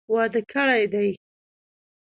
[0.13, 1.09] واده کړي دي.